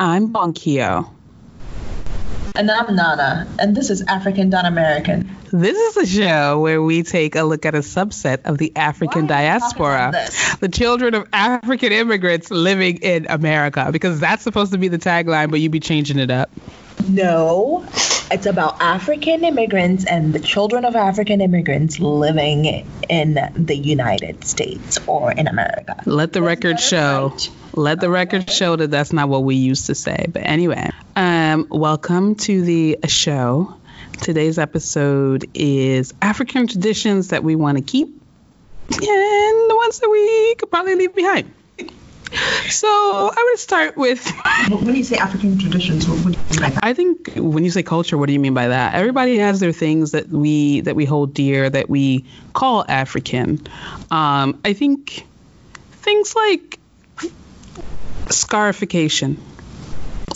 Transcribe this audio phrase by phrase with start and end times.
[0.00, 1.10] I'm Bonkio.
[2.54, 5.36] And I'm Nana, and this is African Don American.
[5.52, 9.26] This is a show where we take a look at a subset of the African
[9.26, 10.12] diaspora,
[10.60, 15.50] the children of African immigrants living in America, because that's supposed to be the tagline,
[15.50, 16.50] but you be changing it up.
[17.08, 17.84] No,
[18.30, 24.98] it's about African immigrants and the children of African immigrants living in the United States
[25.06, 26.00] or in America.
[26.06, 27.30] Let the record show.
[27.32, 27.50] Right.
[27.72, 30.26] Let the record show that that's not what we used to say.
[30.28, 33.74] But anyway, um, welcome to the show.
[34.20, 40.54] Today's episode is African traditions that we want to keep and the ones that we
[40.56, 41.52] could probably leave behind.
[42.68, 44.24] So I would start with.
[44.70, 46.84] when you say African traditions, what, do you mean by that?
[46.84, 48.94] I think when you say culture, what do you mean by that?
[48.94, 53.66] Everybody has their things that we that we hold dear that we call African.
[54.10, 55.26] Um, I think
[55.92, 56.78] things like
[58.28, 59.40] scarification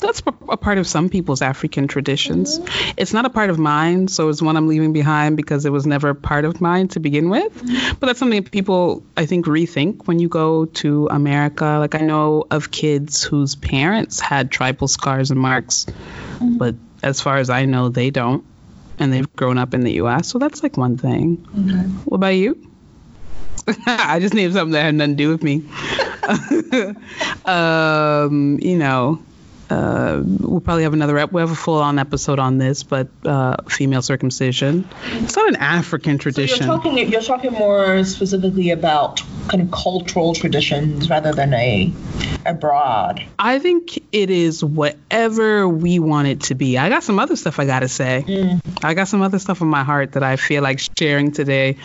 [0.01, 2.59] that's a part of some people's African traditions.
[2.59, 2.95] Mm-hmm.
[2.97, 5.87] It's not a part of mine, so it's one I'm leaving behind because it was
[5.87, 7.55] never part of mine to begin with.
[7.55, 7.97] Mm-hmm.
[7.99, 11.79] But that's something people, I think, rethink when you go to America.
[11.81, 16.59] Like I know of kids whose parents had tribal scars and marks, mm-hmm.
[16.59, 18.45] but as far as I know, they don't,
[18.99, 20.29] and they've grown up in the U.S.
[20.29, 21.37] So that's like one thing.
[22.05, 22.71] What about you?
[23.87, 25.65] I just named something that had nothing to do with me.
[27.45, 29.23] um, you know,
[29.71, 33.57] uh, we'll probably have another we have a full on episode on this, but uh,
[33.69, 34.89] female circumcision.
[35.05, 36.59] It's not an African tradition.
[36.59, 41.93] So you're talking you're talking more specifically about kind of cultural traditions rather than a
[42.47, 43.25] abroad.
[43.39, 46.77] I think it is whatever we want it to be.
[46.79, 48.25] I got some other stuff I gotta say.
[48.27, 48.61] Mm.
[48.85, 51.79] I got some other stuff in my heart that I feel like sharing today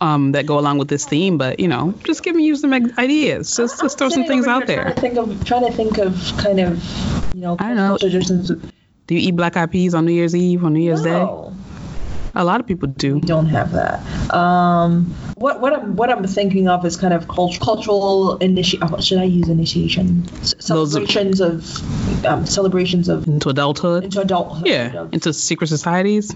[0.00, 1.38] um, that go along with this theme.
[1.38, 3.56] But you know, just giving you some ideas.
[3.56, 4.82] Just, just throw some things out there.
[4.82, 7.96] Trying to think of trying to think of kind of you know, I know.
[7.98, 8.48] Traditions.
[9.06, 11.52] Do you eat black eyed peas on New Year's Eve, on New Year's no.
[11.52, 11.60] Day?
[12.36, 13.14] A lot of people do.
[13.14, 14.00] We don't have that.
[14.34, 18.88] Um, what what I'm what I'm thinking of is kind of cult- cultural initiation.
[18.90, 20.26] Oh, should I use initiation?
[20.42, 24.04] celebrations of um, celebrations of into adulthood.
[24.04, 24.66] Into adulthood.
[24.66, 26.34] Yeah, into secret societies.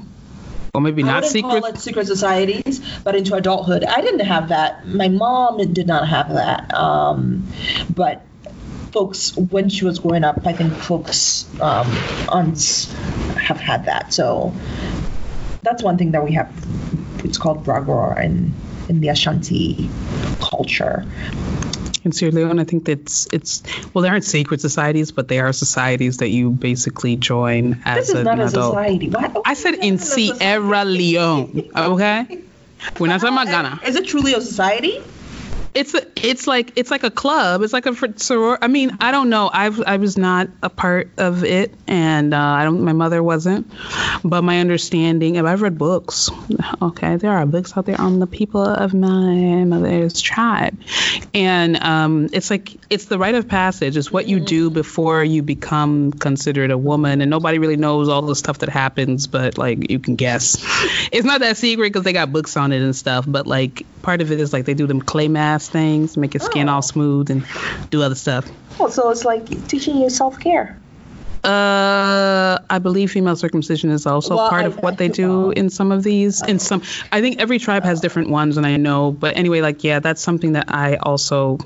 [0.75, 1.63] Or maybe not secret.
[1.63, 3.85] Call it secret societies, but into adulthood.
[3.85, 4.87] I didn't have that.
[4.87, 6.73] My mom did not have that.
[6.75, 7.49] Um,
[7.93, 8.23] but
[8.99, 11.87] folks when she was growing up, I think folks um,
[12.29, 12.93] aunts
[13.37, 14.13] have had that.
[14.13, 14.53] So
[15.63, 16.51] that's one thing that we have.
[17.25, 18.53] It's called Bragor in
[18.89, 19.89] in the Ashanti
[20.41, 21.05] culture.
[22.05, 25.53] In Sierra Leone, I think that's it's well, they aren't secret societies, but they are
[25.53, 28.79] societies that you basically join as this is an not adult.
[28.79, 29.13] A society.
[29.45, 31.71] I said in Sierra Leone.
[31.77, 32.43] Okay,
[32.99, 33.81] we're not talking about Ghana.
[33.87, 35.03] Is it truly a society?
[35.75, 37.63] It's a, it's like it's like a club.
[37.63, 38.59] It's like a soror.
[38.61, 39.51] I mean, I don't know.
[39.53, 42.83] I I was not a part of it, and uh, I don't.
[42.83, 43.71] My mother wasn't,
[44.25, 45.37] but my understanding.
[45.37, 46.31] If I've read books.
[46.81, 50.79] Okay, there are books out there on the people of my mother's tribe,
[51.35, 53.97] and um, it's like it's the rite of passage.
[53.97, 58.23] It's what you do before you become considered a woman, and nobody really knows all
[58.23, 60.57] the stuff that happens, but like you can guess.
[61.11, 64.21] It's not that secret because they got books on it and stuff, but like part
[64.21, 66.75] of it is like they do them clay masks things, make your skin oh.
[66.75, 67.45] all smooth, and
[67.91, 68.49] do other stuff.
[68.79, 70.79] Oh, so it's like teaching you self care.
[71.45, 75.71] Uh, I believe female circumcision is also well, part I, of what they do in
[75.71, 76.43] some of these.
[76.43, 76.83] In some,
[77.13, 79.13] I think every tribe has different ones, and I know.
[79.13, 81.59] But anyway, like yeah, that's something that I also,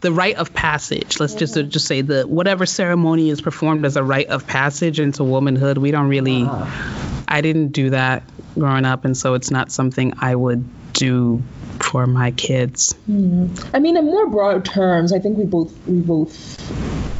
[0.00, 1.20] the rite of passage.
[1.20, 1.68] Let's just mm-hmm.
[1.68, 5.78] just say the whatever ceremony is performed as a rite of passage into womanhood.
[5.78, 6.44] We don't really.
[6.44, 6.70] Uh.
[7.26, 8.24] I didn't do that
[8.54, 11.42] growing up, and so it's not something I would do
[11.82, 12.94] for my kids.
[13.08, 13.70] Mm.
[13.74, 16.56] I mean, in more broad terms, I think we both we both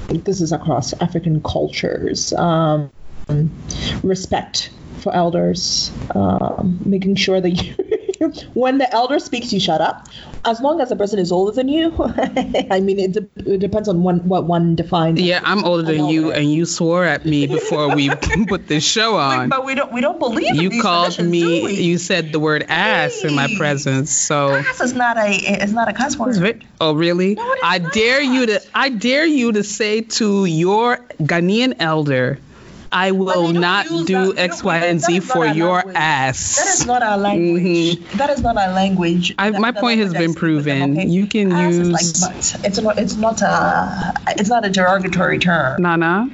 [0.08, 2.32] this is across African cultures.
[2.32, 2.90] Um,
[4.02, 7.74] respect for elders, um, making sure that you
[8.54, 10.08] when the elder speaks, you shut up.
[10.44, 11.94] As long as the person is older than you,
[12.70, 15.20] I mean, it, de- it, depends on one, what one defines.
[15.20, 18.10] Yeah, I'm older than you, and you swore at me before we
[18.48, 19.48] put this show on.
[19.48, 20.54] but we don't, we don't believe.
[20.54, 21.72] You called me.
[21.72, 24.10] You said the word ass hey, in my presence.
[24.10, 26.64] So ass is not a, it's not a cuss word.
[26.80, 27.34] Oh, really?
[27.34, 32.38] No, I dare you to, I dare you to say to your Ghanaian elder
[32.94, 35.96] I will not do X, Y, and Z for your language.
[35.96, 36.56] ass.
[36.56, 37.62] That is not our language.
[37.98, 38.18] Mm-hmm.
[38.18, 39.34] That is not our language.
[39.36, 40.92] I, that, my point has been proven.
[40.92, 41.08] okay?
[41.08, 41.88] You can ass use.
[41.88, 42.64] Is like butt.
[42.64, 42.98] It's not.
[42.98, 44.14] It's not a.
[44.38, 45.82] It's not a derogatory term.
[45.82, 46.30] Nana.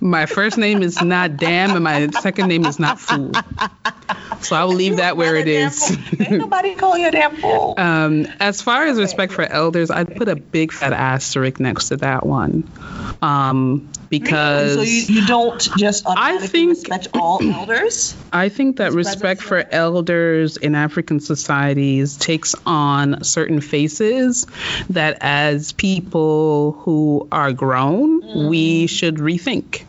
[0.00, 3.32] My first name is not damn, and my second name is not fool.
[4.40, 5.90] So I will leave that where it is.
[6.20, 7.74] Ain't nobody call you a damn fool.
[7.84, 11.98] Um, as far as respect for elders, I'd put a big fat asterisk next to
[11.98, 12.68] that one.
[13.20, 18.16] Um, because so you, you don't just I think respect all elders.
[18.32, 24.46] I think that respect for elders in African societies takes on certain faces
[24.90, 28.48] that as people who are grown, mm.
[28.48, 29.84] we should rethink.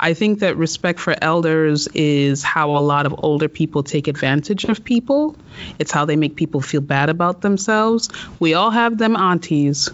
[0.00, 4.64] I think that respect for elders is how a lot of older people take advantage
[4.64, 5.36] of people.
[5.78, 8.08] It's how they make people feel bad about themselves.
[8.38, 9.90] We all have them aunties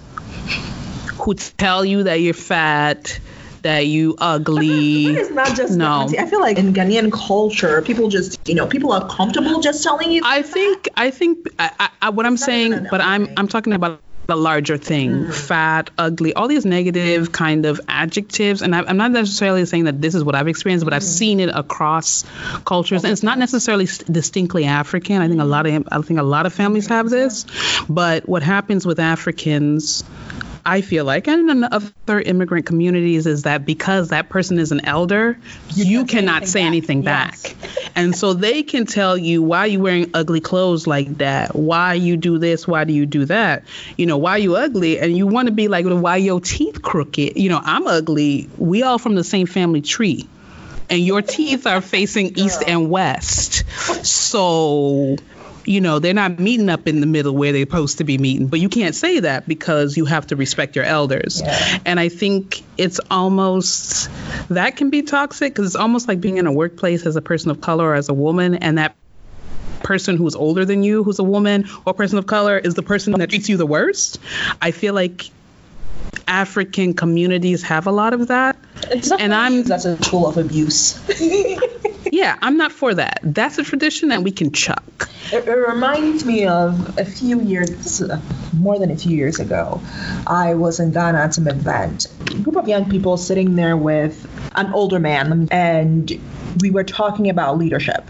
[1.18, 3.18] who tell you that you're fat,
[3.62, 5.06] that you ugly.
[5.16, 6.06] it's not just no.
[6.18, 10.12] I feel like in Ghanaian culture, people just you know people are comfortable just telling
[10.12, 10.22] you.
[10.24, 14.36] I think I think I, I, what I'm saying, but I'm I'm talking about the
[14.36, 15.24] larger thing.
[15.24, 15.34] Mm.
[15.34, 18.62] fat ugly all these negative kind of adjectives.
[18.62, 20.96] And I, am not necessarily saying that this is what i've experienced but mm.
[20.96, 22.24] i've seen it across
[22.64, 23.04] cultures.
[23.04, 25.20] And it's not necessarily distinctly african.
[25.20, 27.46] I think a lot of i think a lot of families have this.
[27.88, 30.04] But what happens with africans
[30.66, 34.84] I feel like, and in other immigrant communities, is that because that person is an
[34.84, 35.38] elder,
[35.74, 37.36] you, you cannot say anything back.
[37.36, 37.80] Say anything yes.
[37.82, 37.92] back.
[37.96, 41.94] and so they can tell you why are you wearing ugly clothes like that, why
[41.94, 43.64] you do this, why do you do that,
[43.96, 47.36] you know, why you ugly, and you want to be like, why your teeth crooked?
[47.36, 48.48] You know, I'm ugly.
[48.56, 50.28] We all from the same family tree
[50.90, 53.64] and your teeth are facing east and west.
[54.04, 55.16] So
[55.66, 58.46] you know, they're not meeting up in the middle where they're supposed to be meeting.
[58.48, 61.40] But you can't say that because you have to respect your elders.
[61.40, 61.78] Yeah.
[61.84, 64.10] And I think it's almost
[64.48, 67.50] that can be toxic because it's almost like being in a workplace as a person
[67.50, 68.96] of color or as a woman, and that
[69.82, 73.12] person who's older than you, who's a woman or person of color, is the person
[73.14, 74.18] that treats you the worst.
[74.60, 75.30] I feel like
[76.26, 78.56] African communities have a lot of that.
[79.18, 80.98] and I'm that's a tool of abuse.
[82.14, 83.18] yeah, I'm not for that.
[83.24, 85.10] That's a tradition that we can chuck.
[85.32, 88.00] It, it reminds me of a few years,
[88.52, 89.82] more than a few years ago.
[90.24, 92.06] I was in Ghana at some event.
[92.30, 96.08] A group of young people sitting there with an older man, and
[96.60, 98.08] we were talking about leadership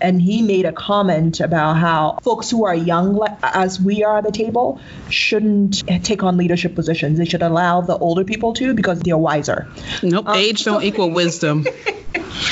[0.00, 4.24] and he made a comment about how folks who are young as we are at
[4.24, 4.80] the table
[5.10, 7.18] shouldn't take on leadership positions.
[7.18, 9.68] They should allow the older people to because they're wiser.
[10.02, 11.66] Nope, um, age don't equal wisdom.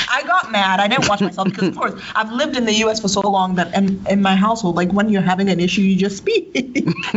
[0.09, 0.79] I got mad.
[0.79, 3.01] I didn't watch myself because, of course, I've lived in the U.S.
[3.01, 5.95] for so long that in, in my household, like when you're having an issue, you
[5.95, 6.53] just speak.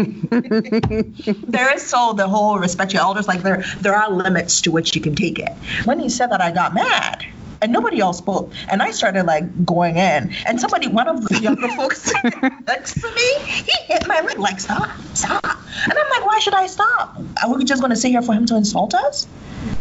[1.47, 3.29] there is so the whole respect your elders.
[3.29, 5.53] Like there, there are limits to which you can take it.
[5.85, 7.27] When he said that, I got mad
[7.63, 8.53] and nobody else spoke.
[8.69, 12.13] And I started like going in, and somebody, one of the younger folks
[12.67, 15.45] next to me, he hit my leg like, stop, stop.
[15.45, 17.19] And I'm like, why should I stop?
[17.43, 19.27] Are we just going to sit here for him to insult us?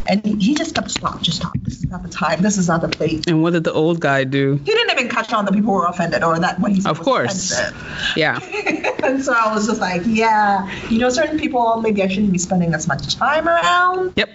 [0.08, 1.54] And he just kept stop, just stop.
[1.62, 2.42] This is not the time.
[2.42, 3.24] This is not the place.
[3.28, 4.56] And what did the old guy do?
[4.56, 7.00] He didn't even catch on that people were offended or that what he said of
[7.00, 7.52] course.
[7.52, 8.14] Offensive.
[8.16, 8.40] Yeah.
[9.04, 12.40] and so I was just like, yeah, you know, certain people maybe I shouldn't be
[12.40, 14.14] spending as much time around.
[14.16, 14.30] Yep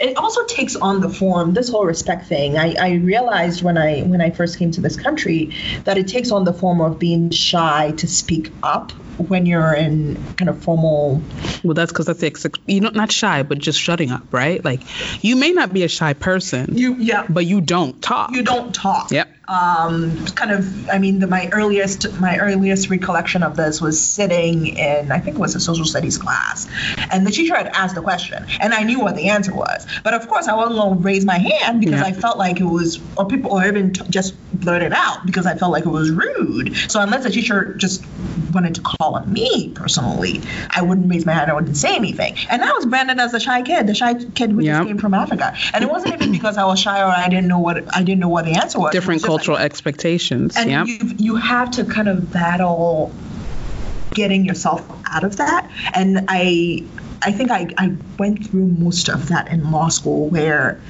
[0.00, 2.58] it also takes on the form this whole respect thing.
[2.58, 5.52] I, I realized when i when i first came to this country
[5.84, 10.16] that it takes on the form of being shy to speak up when you're in
[10.34, 11.22] kind of formal
[11.62, 14.64] well that's because that's the you know not shy but just shutting up right?
[14.64, 14.82] Like
[15.24, 17.24] you may not be a shy person you yeah.
[17.28, 18.32] but you don't talk.
[18.32, 19.10] You don't talk.
[19.10, 19.30] Yep.
[19.46, 24.68] Um, kind of i mean the, my earliest my earliest recollection of this was sitting
[24.68, 26.66] in i think it was a social studies class
[27.10, 29.86] and the teacher had asked a question and i knew what the answer was.
[30.02, 32.06] But of course i wasn't going to raise my hand because yeah.
[32.06, 35.44] i felt like it was or people or even t- just blurt it out because
[35.44, 36.74] i felt like it was rude.
[36.90, 38.02] So unless the teacher just
[38.54, 42.34] wanted to call on me personally i wouldn't raise my hand i wouldn't say anything
[42.50, 44.78] and i was branded as a shy kid the shy kid who yep.
[44.78, 47.48] just came from africa and it wasn't even because i was shy or i didn't
[47.48, 50.56] know what i didn't know what the answer was different cultural expectations.
[50.56, 50.84] And yeah.
[50.84, 53.12] you you have to kind of battle
[54.12, 55.68] getting yourself out of that.
[55.92, 56.84] And I
[57.24, 60.80] I think I, I went through most of that in law school where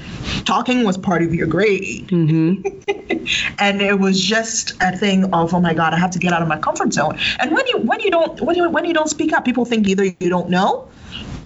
[0.44, 2.08] talking was part of your grade.
[2.08, 3.54] Mm-hmm.
[3.58, 6.42] and it was just a thing of, oh my God, I have to get out
[6.42, 7.18] of my comfort zone.
[7.38, 9.86] And when you when you don't when you when you don't speak up, people think
[9.88, 10.88] either you don't know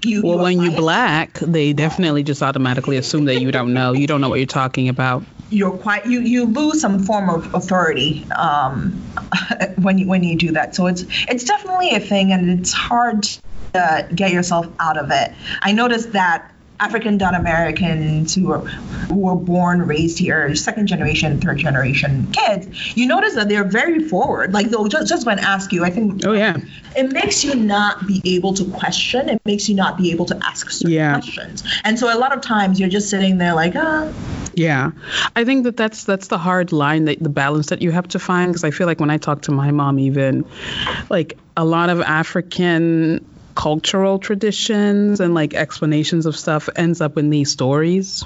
[0.04, 3.92] you, well, when you're black, they definitely just automatically assume that you don't know.
[3.92, 5.24] You don't know what you're talking about.
[5.50, 8.92] You're quite you you lose some form of authority um,
[9.76, 10.74] when you when you do that.
[10.74, 13.26] So it's it's definitely a thing, and it's hard
[13.74, 15.32] to get yourself out of it.
[15.62, 21.58] I noticed that African Americans who were who were born, raised here, second generation, third
[21.58, 24.52] generation kids, you notice that they're very forward.
[24.52, 26.24] Like they'll just just when ask you, I think.
[26.24, 26.56] Oh yeah.
[26.96, 29.28] It makes you not be able to question.
[29.28, 31.14] It makes you not be able to ask certain yeah.
[31.14, 31.64] questions.
[31.84, 34.12] And so a lot of times you're just sitting there like, ah.
[34.54, 34.90] Yeah,
[35.36, 38.18] I think that that's that's the hard line, that the balance that you have to
[38.18, 38.50] find.
[38.50, 40.44] Because I feel like when I talk to my mom, even
[41.10, 43.24] like a lot of African
[43.58, 48.24] cultural traditions and like explanations of stuff ends up in these stories.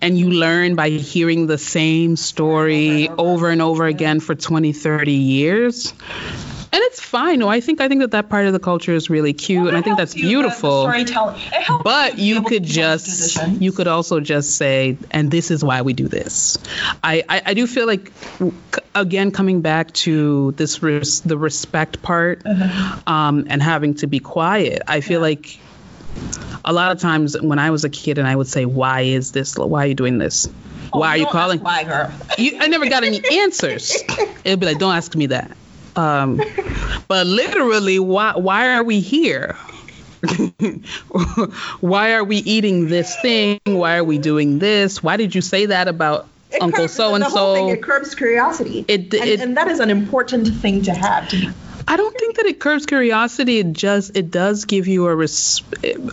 [0.00, 5.12] And you learn by hearing the same story over and over again for 20, 30
[5.12, 5.92] years
[6.76, 7.38] and it's fine.
[7.38, 9.68] No, I think I think that that part of the culture is really cute, well,
[9.68, 10.82] and I think that's beautiful.
[10.82, 11.40] storytelling.
[11.82, 16.06] But you could just you could also just say, and this is why we do
[16.06, 16.58] this.
[17.02, 18.12] I I, I do feel like
[18.94, 23.00] again coming back to this res, the respect part, uh-huh.
[23.10, 24.82] um, and having to be quiet.
[24.86, 25.28] I feel yeah.
[25.28, 25.58] like
[26.62, 29.32] a lot of times when I was a kid and I would say, "Why is
[29.32, 29.56] this?
[29.56, 30.46] Why are you doing this?"
[30.92, 31.60] Oh, why are you calling?
[31.60, 32.12] Why, girl?
[32.36, 33.96] You, I never got any answers.
[34.44, 35.56] It'd be like, "Don't ask me that."
[35.96, 36.40] Um,
[37.08, 39.56] but literally, why why are we here?
[41.80, 43.60] why are we eating this thing?
[43.64, 45.02] Why are we doing this?
[45.02, 47.68] Why did you say that about it Uncle so and so?
[47.68, 48.84] It curbs curiosity.
[48.88, 51.28] It, it and, and, that is an important thing to have.
[51.30, 51.52] To
[51.88, 53.58] I don't think that it curbs curiosity.
[53.58, 55.60] It just it does give you a res-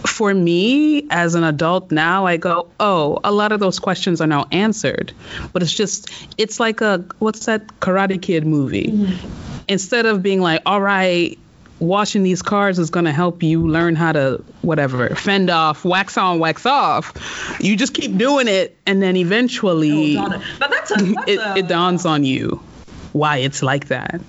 [0.06, 2.26] for me as an adult now.
[2.28, 5.14] I go, oh, a lot of those questions are now answered,
[5.52, 8.92] but it's just it's like a what's that Karate Kid movie?
[8.92, 11.38] Mm-hmm instead of being like, all right,
[11.80, 16.18] washing these cars is going to help you learn how to whatever fend off wax
[16.18, 21.24] on wax off you just keep doing it and then eventually but that's, a, that's
[21.28, 21.58] it, a...
[21.58, 22.64] it dawns on you
[23.12, 24.22] why it's like that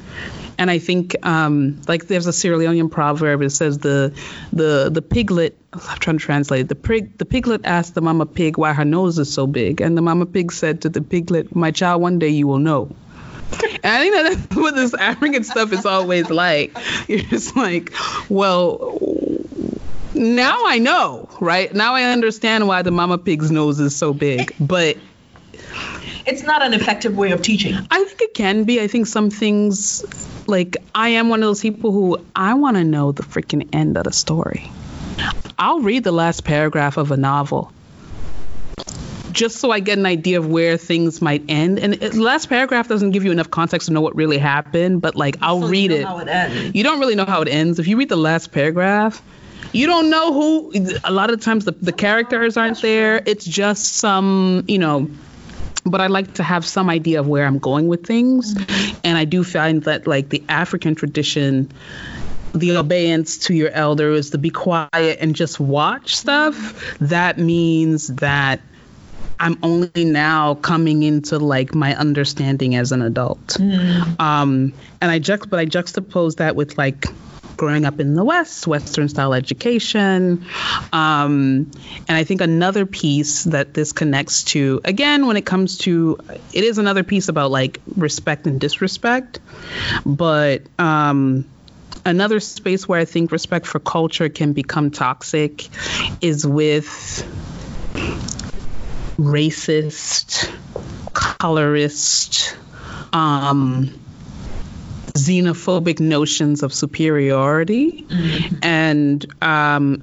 [0.58, 3.42] and I think um, like there's a Sierra Leonean proverb.
[3.42, 4.12] It says the
[4.52, 5.56] the the piglet.
[5.72, 6.68] I'm trying to translate it.
[6.68, 9.96] The pig the piglet asked the mama pig why her nose is so big, and
[9.96, 12.94] the mama pig said to the piglet, "My child, one day you will know."
[13.82, 16.76] And I think that's what this African stuff is always like.
[17.08, 17.92] You're just like,
[18.28, 18.98] well,
[20.14, 21.72] now I know, right?
[21.72, 24.54] Now I understand why the mama pig's nose is so big.
[24.58, 24.96] But
[26.26, 27.74] it's not an effective way of teaching.
[27.90, 28.80] I think it can be.
[28.80, 30.04] I think some things,
[30.48, 33.96] like, I am one of those people who I want to know the freaking end
[33.96, 34.70] of the story.
[35.58, 37.72] I'll read the last paragraph of a novel
[39.34, 41.78] just so I get an idea of where things might end.
[41.78, 45.16] And the last paragraph doesn't give you enough context to know what really happened, but
[45.16, 46.28] like I'll so read you know it.
[46.28, 47.78] it you don't really know how it ends.
[47.78, 49.20] If you read the last paragraph,
[49.72, 50.72] you don't know who.
[51.02, 53.20] A lot of times the the characters aren't there.
[53.26, 55.10] It's just some, you know.
[55.84, 58.96] But I like to have some idea of where I'm going with things, mm-hmm.
[59.04, 61.70] and I do find that like the African tradition
[62.54, 68.60] the obedience to your elders, the be quiet and just watch stuff, that means that
[69.40, 73.46] I'm only now coming into like my understanding as an adult.
[73.48, 74.20] Mm.
[74.20, 77.06] Um, and I juxt, but I juxtapose that with like
[77.56, 80.44] growing up in the West, Western style education.
[80.92, 81.70] Um,
[82.08, 86.18] and I think another piece that this connects to, again, when it comes to,
[86.52, 89.40] it is another piece about like respect and disrespect.
[90.04, 91.44] But um,
[92.04, 95.68] another space where I think respect for culture can become toxic
[96.20, 97.26] is with
[99.16, 100.52] racist,
[101.12, 102.56] colorist,
[103.12, 104.03] um,
[105.14, 108.02] xenophobic notions of superiority.
[108.02, 108.56] Mm-hmm.
[108.62, 110.02] And um,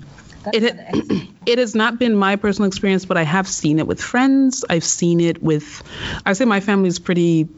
[0.53, 4.65] it, it has not been my personal experience, but I have seen it with friends.
[4.69, 5.83] I've seen it with,
[6.25, 7.49] I say my family is pretty,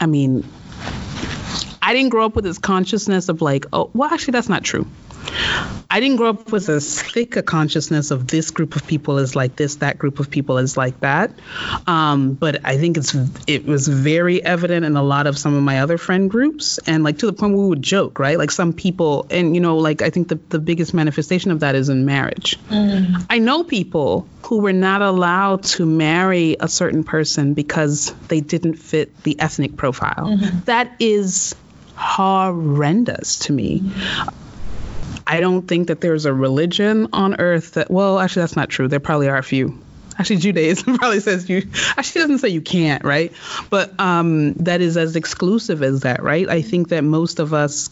[0.00, 0.48] I mean,
[1.82, 4.86] I didn't grow up with this consciousness of like, oh, well, actually, that's not true.
[5.90, 9.34] I didn't grow up with as thick a consciousness of this group of people is
[9.34, 11.30] like this, that group of people is like that.
[11.86, 13.16] Um, but I think it's
[13.46, 17.04] it was very evident in a lot of some of my other friend groups, and
[17.04, 18.36] like to the point where we would joke, right?
[18.36, 21.74] Like some people, and you know, like I think the the biggest manifestation of that
[21.74, 22.58] is in marriage.
[22.68, 23.26] Mm.
[23.30, 28.74] I know people who were not allowed to marry a certain person because they didn't
[28.74, 30.36] fit the ethnic profile.
[30.36, 30.60] Mm-hmm.
[30.64, 31.54] That is
[31.96, 33.80] horrendous to me.
[33.80, 34.47] Mm-hmm.
[35.28, 38.88] I don't think that there's a religion on earth that, well, actually, that's not true.
[38.88, 39.78] There probably are a few.
[40.18, 43.32] Actually, Judaism probably says you, actually, doesn't say you can't, right?
[43.68, 46.48] But um, that is as exclusive as that, right?
[46.48, 47.90] I think that most of us,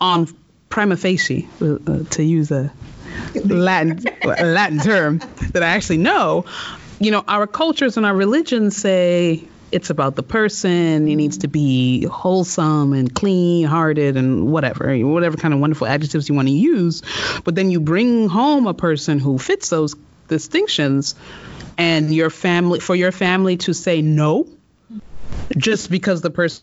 [0.00, 0.26] on
[0.70, 2.72] prima facie, uh, uh to use a
[3.44, 5.18] Latin, Latin term
[5.52, 6.46] that I actually know,
[6.98, 9.44] you know, our cultures and our religions say
[9.74, 11.06] it's about the person.
[11.06, 16.28] He needs to be wholesome and clean hearted and whatever, whatever kind of wonderful adjectives
[16.28, 17.02] you want to use.
[17.42, 19.96] But then you bring home a person who fits those
[20.28, 21.16] distinctions
[21.76, 24.46] and your family, for your family to say no,
[25.56, 26.62] just because the person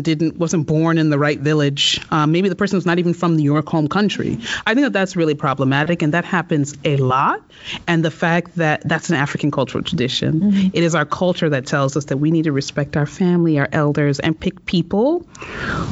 [0.00, 2.00] didn't wasn't born in the right village.
[2.10, 4.38] Um, maybe the person person's not even from your home country.
[4.64, 7.42] I think that that's really problematic, and that happens a lot.
[7.88, 10.68] And the fact that that's an African cultural tradition, mm-hmm.
[10.72, 13.68] it is our culture that tells us that we need to respect our family, our
[13.72, 15.20] elders, and pick people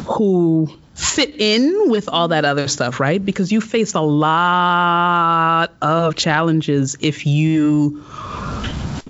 [0.07, 3.25] who fit in with all that other stuff, right?
[3.25, 8.05] Because you face a lot of challenges if you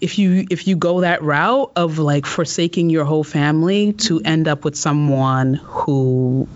[0.00, 4.49] if you if you go that route of like forsaking your whole family to end
[4.49, 6.49] up with someone who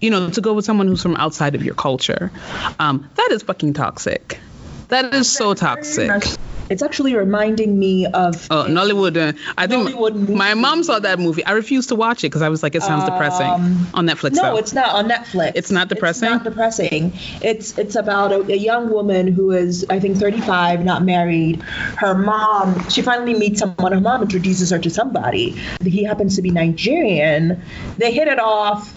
[0.00, 2.30] you know to go with someone who's from outside of your culture
[2.78, 4.40] um, that is fucking toxic.
[4.88, 6.22] That is so toxic
[6.70, 9.16] it's actually reminding me of oh Nollywood.
[9.16, 11.44] Uh, I think Nollywood my mom saw that movie.
[11.44, 13.46] I refused to watch it because I was like, it sounds um, depressing
[13.94, 14.32] on Netflix.
[14.32, 14.56] No, though.
[14.56, 15.52] it's not on Netflix.
[15.54, 16.28] It's not depressing.
[16.28, 17.12] It's not depressing.
[17.42, 21.62] It's it's about a, a, young woman who is I think 35, not married.
[21.62, 23.92] Her mom, she finally meets someone.
[23.92, 25.50] Her mom introduces her to somebody.
[25.82, 27.62] He happens to be Nigerian.
[27.98, 28.92] They hit it off.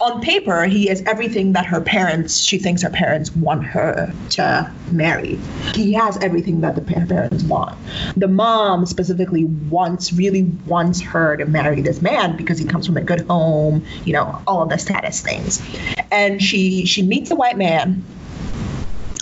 [0.00, 4.72] On paper, he is everything that her parents, she thinks her parents want her to
[4.90, 5.36] marry.
[5.74, 7.76] He has everything that the parents parents want.
[8.16, 12.96] The mom specifically wants, really wants her to marry this man because he comes from
[12.96, 15.60] a good home, you know, all of the status things.
[16.10, 18.04] And she she meets a white man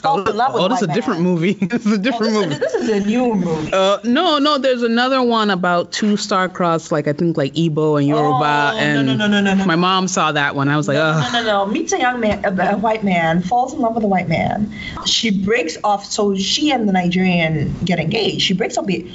[0.04, 1.52] Oh, oh this is a different movie.
[1.60, 2.58] this is a different oh, this, movie.
[2.60, 3.72] This is a new movie.
[3.72, 8.06] Uh, no, no, there's another one about two star-crossed, like I think like Igbo and
[8.06, 8.72] Yoruba.
[8.74, 10.68] Oh, and no, no, no, no, no, My mom saw that one.
[10.68, 10.96] I was like.
[10.96, 11.66] No, no, no, no.
[11.66, 14.72] Meets a young man, a, a white man, falls in love with a white man.
[15.06, 16.04] She breaks off.
[16.04, 18.42] So she and the Nigerian get engaged.
[18.42, 19.10] She breaks off the.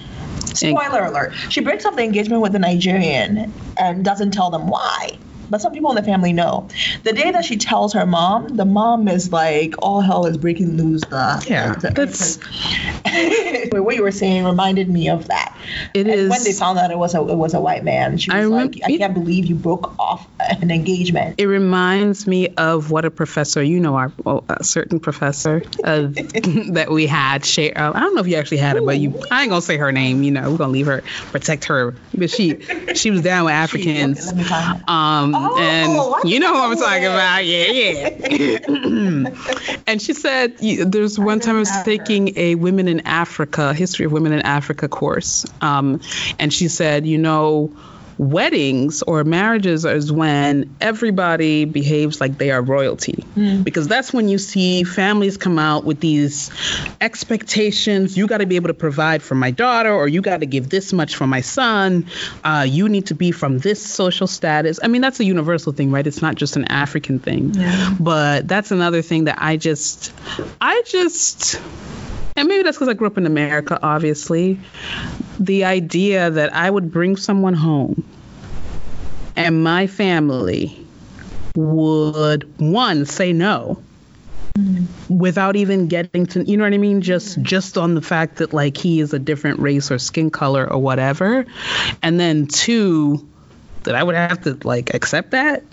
[0.53, 1.33] Spoiler alert.
[1.49, 5.17] She breaks off the engagement with the Nigerian and doesn't tell them why
[5.53, 6.67] but some people in the family know.
[7.03, 10.77] The day that she tells her mom, the mom is like, all hell is breaking
[10.77, 11.01] loose.
[11.01, 12.37] The, yeah, the, that's
[13.71, 15.55] what you were saying reminded me of that.
[15.93, 18.17] It and is when they found out it was a it was a white man.
[18.17, 20.27] She was I like, I can't believe you broke off
[20.61, 21.35] an engagement.
[21.37, 26.01] It reminds me of what a professor, you know, our well, a certain professor uh,
[26.71, 27.45] that we had.
[27.45, 29.21] Share, uh, I don't know if you actually had it, but you.
[29.31, 30.23] I ain't gonna say her name.
[30.23, 31.95] You know, we're gonna leave her, protect her.
[32.13, 32.59] But she
[32.93, 34.31] she was down with Africans.
[34.31, 37.45] Um, oh, and you know what I'm talking about.
[37.45, 39.79] Yeah, yeah.
[39.87, 44.11] and she said there's one time I was taking a Women in Africa, History of
[44.11, 45.45] Women in Africa course.
[45.61, 46.01] Um,
[46.39, 47.71] and she said, you know,
[48.17, 53.63] weddings or marriages is when everybody behaves like they are royalty mm.
[53.63, 56.51] because that's when you see families come out with these
[57.01, 60.45] expectations you got to be able to provide for my daughter or you got to
[60.45, 62.05] give this much for my son
[62.43, 65.91] uh, you need to be from this social status i mean that's a universal thing
[65.91, 67.95] right it's not just an african thing yeah.
[67.99, 70.13] but that's another thing that i just
[70.61, 71.59] i just
[72.35, 74.59] and maybe that's because I grew up in America, obviously.
[75.39, 78.03] The idea that I would bring someone home
[79.35, 80.85] and my family
[81.55, 83.81] would, one, say no.
[84.55, 85.17] Mm-hmm.
[85.17, 88.53] without even getting to you know what i mean just just on the fact that
[88.53, 91.47] like he is a different race or skin color or whatever
[92.03, 93.27] and then two
[93.81, 95.63] that i would have to like accept that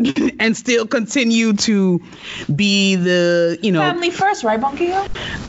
[0.38, 2.00] and still continue to
[2.54, 5.06] be the you know family first, right, Bonkio?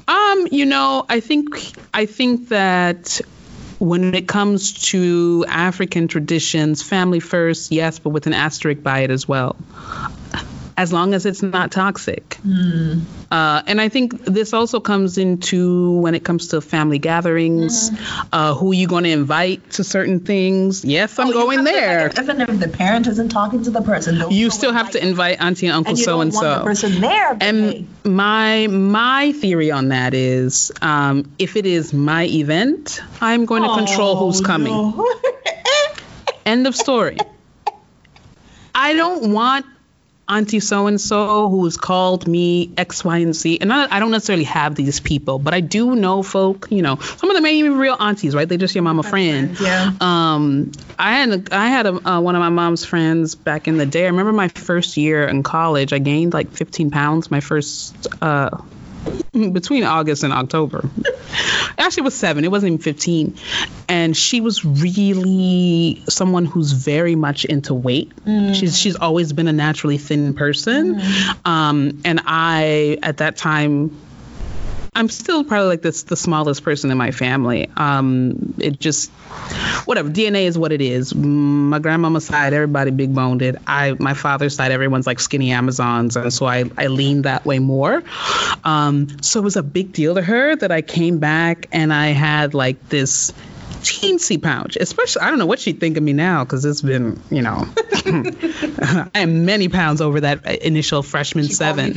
[0.08, 1.48] Um, you know, I think
[1.94, 3.22] I think that
[3.82, 9.10] when it comes to African traditions, family first, yes, but with an asterisk by it
[9.10, 9.56] as well
[10.78, 12.38] as long as it's not toxic.
[12.46, 13.04] Mm.
[13.30, 18.28] Uh, and I think this also comes into when it comes to family gatherings, mm.
[18.32, 20.84] uh, who you going to invite to certain things.
[20.84, 22.10] Yes, I'm oh, going there.
[22.10, 25.42] To, even if the parent isn't talking to the person, you still have to invite
[25.42, 26.64] auntie and uncle so and so.
[26.64, 27.38] Person there.
[27.40, 33.64] And my my theory on that is, um, if it is my event, I'm going
[33.64, 34.74] to oh, control who's coming.
[34.74, 35.22] No.
[36.46, 37.18] End of story.
[38.74, 39.66] I don't want
[40.32, 43.60] auntie so and so who's called me X, Y, and Z.
[43.62, 46.68] And I, I, don't necessarily have these people, but I do know folk.
[46.72, 48.48] You know, some of them ain't even be real aunties, right?
[48.48, 49.60] They just your mama friend.
[49.60, 49.92] Yeah.
[50.00, 53.78] Um, I had a, I had a, uh, one of my mom's friends back in
[53.78, 54.04] the day.
[54.04, 55.94] I remember my first year in college.
[55.94, 57.30] I gained like 15 pounds.
[57.30, 58.08] My first.
[58.22, 58.58] Uh,
[59.32, 60.90] between August and October.
[61.78, 62.44] Actually, it was seven.
[62.44, 63.36] It wasn't even 15.
[63.88, 68.14] And she was really someone who's very much into weight.
[68.26, 68.56] Mm.
[68.56, 70.96] She's she's always been a naturally thin person.
[70.96, 71.48] Mm.
[71.48, 73.98] Um, and I, at that time,
[74.94, 77.70] I'm still probably like this the smallest person in my family.
[77.78, 79.10] Um, it just
[79.86, 81.16] whatever DNA is what it is.
[81.16, 83.58] My grandmama's side, everybody big boned.
[83.66, 87.60] I my father's side, everyone's like skinny Amazons, and so I I leaned that way
[87.60, 88.04] more.
[88.66, 92.08] Um, so it was a big deal to her that I came back and I
[92.08, 93.32] had like this
[93.82, 94.78] teensy pouch.
[94.80, 97.68] Especially, I don't know what she'd think of me now because it's been, you know,
[98.06, 101.94] I am many pounds over that initial freshman she seven.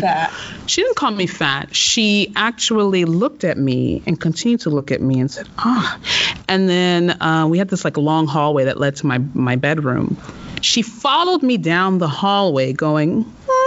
[0.67, 1.75] She didn't call me fat.
[1.75, 6.41] She actually looked at me and continued to look at me and said, "Ah." Oh.
[6.49, 10.17] And then uh, we had this like long hallway that led to my my bedroom
[10.61, 13.23] She followed me down the hallway, going.
[13.23, 13.64] Hmm.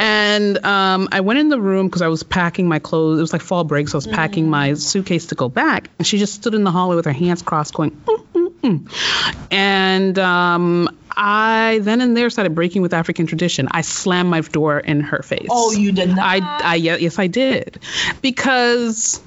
[0.00, 3.18] And um, I went in the room because I was packing my clothes.
[3.18, 4.50] It was like fall break, so I was packing mm.
[4.50, 5.90] my suitcase to go back.
[5.98, 9.46] And she just stood in the hallway with her hands crossed, going, mm, mm, mm.
[9.50, 13.68] and um, I then and there started breaking with African tradition.
[13.70, 15.48] I slammed my door in her face.
[15.50, 16.18] Oh, you did not.
[16.20, 17.78] I, I yes, I did,
[18.20, 19.22] because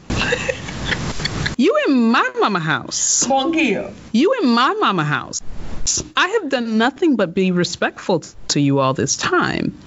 [1.57, 3.25] you in my mama house.
[4.11, 5.41] You in my mama house.
[6.15, 9.77] I have done nothing but be respectful to you all this time.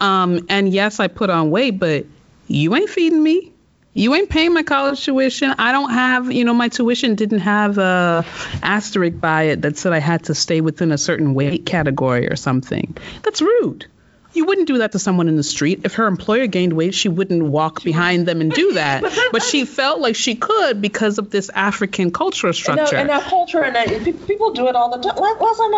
[0.00, 2.06] Um, and yes, I put on weight, but
[2.46, 3.52] you ain't feeding me
[3.94, 5.54] you ain't paying my college tuition.
[5.56, 8.24] I don't have, you know, my tuition didn't have a
[8.62, 12.34] asterisk by it that said I had to stay within a certain weight category or
[12.34, 12.96] something.
[13.22, 13.86] That's rude.
[14.34, 15.82] You wouldn't do that to someone in the street.
[15.84, 19.02] If her employer gained weight, she wouldn't walk behind them and do that.
[19.32, 22.96] but she felt like she could because of this African cultural structure.
[22.96, 23.88] And, that culture, and that,
[24.26, 25.14] people do it all the time.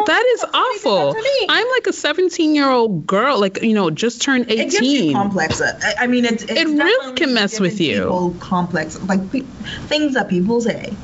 [0.06, 1.14] that is awful.
[1.48, 4.58] I'm like a 17 year old girl, like you know, just turned 18.
[4.58, 5.60] It gives you complex.
[5.60, 8.36] Uh, I mean, it's, it's it really can mess with you.
[8.40, 10.94] complex, like things that people say.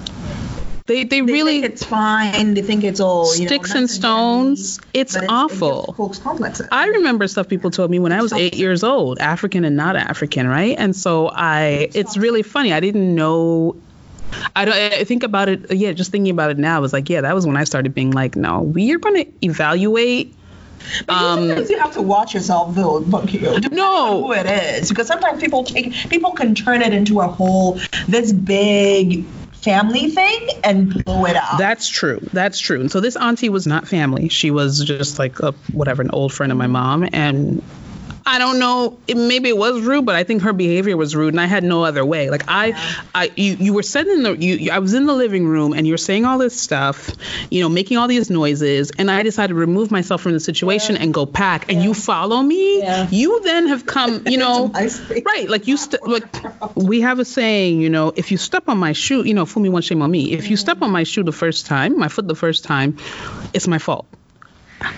[0.87, 2.55] They, they, they really think it's fine.
[2.55, 4.81] They think it's all sticks know, and stones.
[4.93, 5.85] it's, it's awful.
[5.91, 6.69] It folks complexes.
[6.73, 9.95] I remember stuff people told me when I was eight years old, African and not
[9.95, 10.77] African, right?
[10.77, 12.73] And so I, it's really funny.
[12.73, 13.77] I didn't know
[14.57, 14.75] I don't.
[14.75, 15.73] I think about it.
[15.73, 17.95] Yeah, just thinking about it now, I was like, yeah, that was when I started
[17.95, 20.35] being like, no, we are going to evaluate.
[21.07, 22.99] But um, sometimes you have to watch yourself, though.
[22.99, 27.79] No, who it is, because sometimes people take people can turn it into a whole
[28.09, 29.25] this big
[29.63, 31.59] family thing and blow it up.
[31.59, 32.21] That's true.
[32.33, 32.81] That's true.
[32.81, 34.29] And so this auntie was not family.
[34.29, 37.63] She was just like a whatever, an old friend of my mom, and
[38.25, 38.99] I don't know.
[39.07, 41.65] It, maybe it was rude, but I think her behavior was rude, and I had
[41.65, 42.31] no other way.
[42.31, 43.03] Like I, yeah.
[43.15, 45.87] I, you, you were sitting in the, you, I was in the living room, and
[45.87, 47.11] you were saying all this stuff,
[47.51, 50.97] you know, making all these noises, and I decided to remove myself from the situation
[50.97, 51.03] yeah.
[51.03, 51.71] and go pack.
[51.71, 52.83] And you follow me.
[53.11, 54.69] You then have come, you know,
[55.27, 55.49] right?
[55.49, 58.93] Like you, st- like we have a saying, you know, if you step on my
[58.93, 60.33] shoe, you know, fool me one, shame on me.
[60.33, 62.99] If you step on my shoe the first time, my foot the first time,
[63.53, 64.07] it's my fault.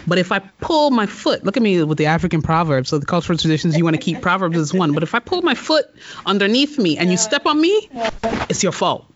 [0.07, 2.89] But if I pull my foot, look at me with the African proverbs.
[2.89, 4.93] So the cultural traditions you want to keep proverbs is one.
[4.93, 5.87] But if I pull my foot
[6.27, 7.89] underneath me and you step on me,
[8.49, 9.07] it's your fault.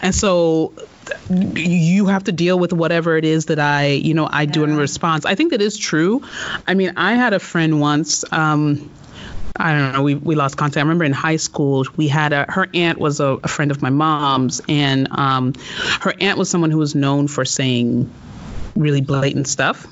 [0.00, 0.74] And so
[1.54, 4.76] you have to deal with whatever it is that I, you know, I do in
[4.76, 5.24] response.
[5.24, 6.22] I think that is true.
[6.66, 8.24] I mean, I had a friend once.
[8.32, 8.90] Um,
[9.54, 10.02] I don't know.
[10.02, 10.78] We, we lost contact.
[10.78, 13.82] I remember in high school, we had a, her aunt was a, a friend of
[13.82, 15.54] my mom's, and um,
[16.00, 18.10] her aunt was someone who was known for saying
[18.74, 19.86] really blatant stuff.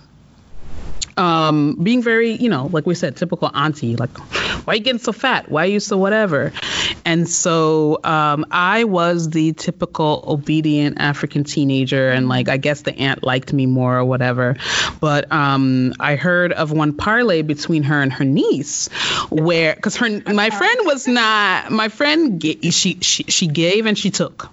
[1.17, 4.17] Um, being very, you know, like we said, typical auntie, like,
[4.67, 5.51] why are you getting so fat?
[5.51, 6.53] Why are you so whatever?
[7.05, 12.97] And so um, I was the typical obedient African teenager, and like I guess the
[12.99, 14.57] aunt liked me more or whatever.
[15.01, 18.89] But um, I heard of one parlay between her and her niece,
[19.29, 24.11] where because her my friend was not my friend she she she gave and she
[24.11, 24.51] took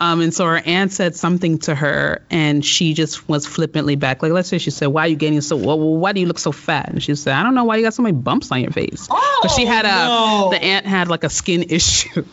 [0.00, 4.22] um, and so her aunt said something to her, and she just was flippantly back.
[4.22, 5.56] Like, let's say she said, "Why are you getting so?
[5.56, 7.82] Well, why do you look so fat?" And she said, "I don't know why you
[7.82, 10.48] got so many bumps on your face." Oh, she had a no.
[10.50, 12.24] the aunt had like a skin issue.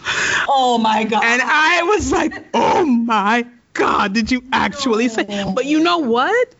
[0.48, 1.24] Oh my god!
[1.24, 4.14] And I was like, "Oh my god!
[4.14, 5.14] Did you actually no.
[5.14, 6.56] say?" But you know what?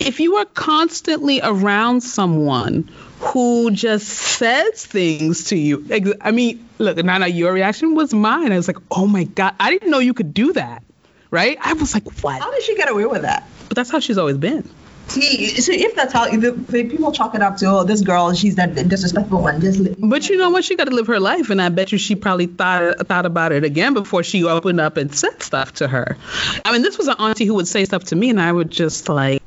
[0.00, 2.90] If you are constantly around someone
[3.24, 6.14] who just says things to you.
[6.20, 8.52] I mean, look, Nana, your reaction was mine.
[8.52, 10.82] I was like, oh my God, I didn't know you could do that.
[11.30, 11.58] Right?
[11.60, 12.40] I was like, what?
[12.40, 13.48] How did she get away with that?
[13.68, 14.68] But that's how she's always been.
[15.08, 18.32] See, so if that's how the, the people chalk it up to, oh, this girl,
[18.32, 19.60] she's that disrespectful one.
[19.60, 20.64] Just but you know what?
[20.64, 23.52] She got to live her life, and I bet you she probably thought thought about
[23.52, 26.16] it again before she opened up and said stuff to her.
[26.64, 28.70] I mean, this was an auntie who would say stuff to me, and I would
[28.70, 29.42] just like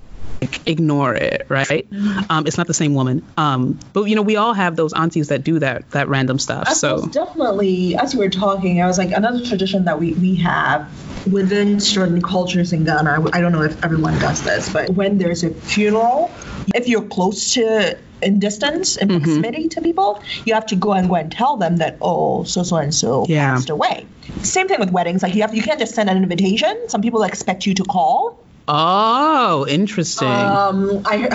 [0.65, 1.89] ignore it, right?
[1.89, 2.31] Mm-hmm.
[2.31, 3.23] Um, it's not the same woman.
[3.37, 6.65] Um, but you know, we all have those aunties that do that that random stuff.
[6.67, 10.35] I so definitely, as you were talking, I was like, another tradition that we we
[10.35, 10.89] have
[11.31, 13.09] within certain cultures in Ghana.
[13.09, 16.31] I, I don't know if everyone does this, but when there's a funeral,
[16.73, 19.23] if you're close to in distance in mm-hmm.
[19.23, 22.63] proximity to people, you have to go and go and tell them that oh so
[22.63, 24.05] so and so passed away.
[24.41, 25.23] Same thing with weddings.
[25.23, 26.89] Like you have you can't just send an invitation.
[26.89, 28.43] Some people expect you to call.
[28.67, 30.27] Oh, interesting.
[30.27, 31.29] Um, I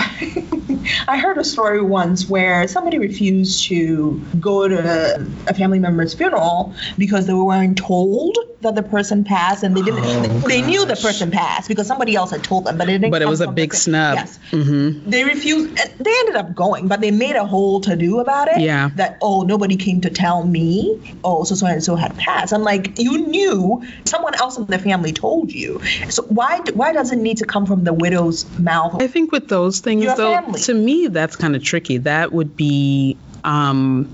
[1.07, 6.73] I heard a story once where somebody refused to go to a family member's funeral
[6.97, 10.03] because they weren't told that the person passed, and they didn't.
[10.03, 10.69] Oh, they gosh.
[10.69, 13.11] knew the person passed because somebody else had told them, but it didn't.
[13.11, 14.15] But it was a big snub.
[14.15, 14.39] Yes.
[14.51, 15.09] Mm-hmm.
[15.09, 15.75] They refused.
[15.75, 18.59] They ended up going, but they made a whole to do about it.
[18.59, 18.89] Yeah.
[18.95, 21.15] That oh, nobody came to tell me.
[21.23, 22.53] Oh, so so and so had passed.
[22.53, 25.81] I'm like, you knew someone else in the family told you.
[26.09, 29.01] So why why doesn't need to come from the widow's mouth.
[29.01, 30.59] I think with those things, Your though, family.
[30.61, 31.97] to me, that's kind of tricky.
[31.97, 34.13] That would be, um,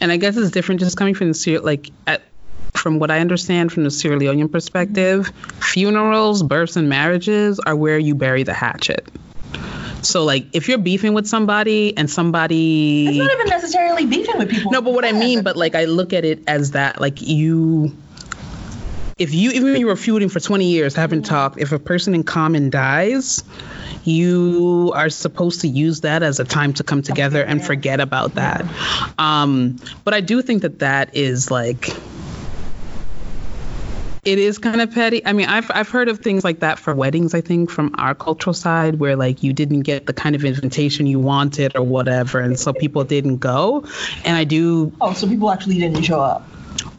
[0.00, 2.22] and I guess it's different just coming from the Sierra, like, at,
[2.74, 7.98] from what I understand from the Sierra Leonean perspective, funerals, births, and marriages are where
[7.98, 9.06] you bury the hatchet.
[10.02, 13.06] So, like, if you're beefing with somebody and somebody.
[13.08, 14.72] It's not even necessarily beefing with people.
[14.72, 17.96] No, but what I mean, but like I look at it as that, like you,
[19.22, 22.12] if you even if you were feuding for 20 years, haven't talked, if a person
[22.12, 23.44] in common dies,
[24.02, 28.34] you are supposed to use that as a time to come together and forget about
[28.34, 28.64] that.
[29.18, 31.90] Um, but I do think that that is like.
[34.24, 35.24] It is kind of petty.
[35.26, 37.34] I mean, I've I've heard of things like that for weddings.
[37.34, 41.06] I think from our cultural side, where like you didn't get the kind of invitation
[41.06, 43.84] you wanted or whatever, and so people didn't go.
[44.24, 46.46] And I do Oh, so people actually didn't show up.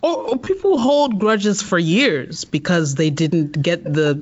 [0.03, 4.21] Or, or people hold grudges for years because they didn't get the.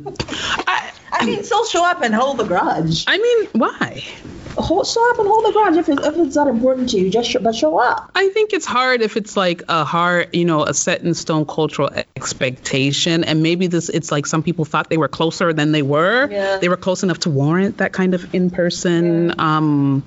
[0.67, 3.03] I, I mean, still show up and hold the grudge.
[3.07, 4.03] I mean, why?
[4.57, 7.09] Hold, show up and hold the grudge if it's, if it's not important to you.
[7.09, 8.11] Just show, but show up.
[8.15, 11.45] I think it's hard if it's like a hard, you know, a set in stone
[11.45, 15.81] cultural expectation, and maybe this it's like some people thought they were closer than they
[15.81, 16.29] were.
[16.29, 16.57] Yeah.
[16.57, 20.03] They were close enough to warrant that kind of in person um,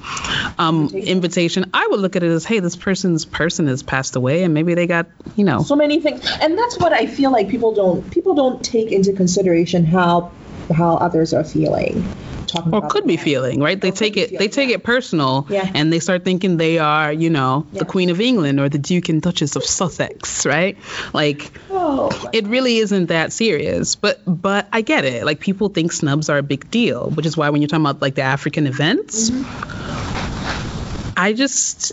[0.58, 1.70] um, invitation.
[1.74, 4.74] I would look at it as, hey, this person's person has passed away, and maybe
[4.74, 8.10] they got, you know, so many things and that's what i feel like people don't
[8.10, 10.30] people don't take into consideration how
[10.72, 12.12] how others are feeling.
[12.46, 13.80] Talking or could be feeling right?
[13.80, 15.68] They take it they take it personal Yeah.
[15.74, 17.80] and they start thinking they are you know Yeah.
[17.80, 20.76] the queen of england or the duke and duchess of sussex right?
[21.12, 25.24] Like oh it really isn't that serious but but i get it.
[25.24, 28.00] Like people think snubs are a big deal which is why when you're talking about
[28.02, 31.14] like the african events mm-hmm.
[31.16, 31.92] i just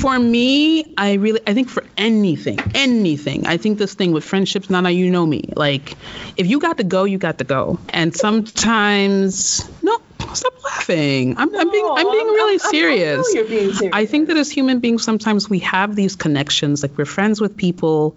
[0.00, 4.68] for me i really i think for anything anything i think this thing with friendships
[4.68, 5.94] nana you know me like
[6.36, 9.98] if you got to go you got to go and sometimes no
[10.34, 14.36] stop laughing i'm, I'm being i'm being really serious you're being serious I think that
[14.36, 16.82] as human beings, sometimes we have these connections.
[16.82, 18.16] Like we're friends with people.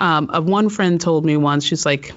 [0.00, 2.14] Um, one friend told me once, she's like,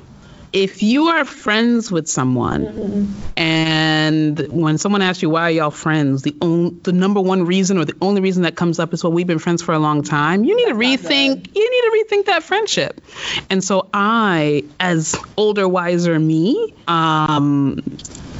[0.53, 6.23] if you are friends with someone, and when someone asks you why are y'all friends,
[6.23, 9.13] the only the number one reason or the only reason that comes up is well,
[9.13, 10.43] we've been friends for a long time.
[10.43, 11.55] You need to rethink.
[11.55, 13.01] You need to rethink that friendship.
[13.49, 17.81] And so I, as older, wiser me, um,